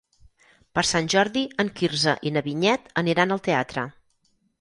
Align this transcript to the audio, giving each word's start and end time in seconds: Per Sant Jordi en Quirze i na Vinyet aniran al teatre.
Per 0.77 0.83
Sant 0.91 1.09
Jordi 1.13 1.43
en 1.63 1.69
Quirze 1.79 2.15
i 2.29 2.31
na 2.37 2.43
Vinyet 2.47 2.89
aniran 3.03 3.37
al 3.37 3.43
teatre. 3.49 3.85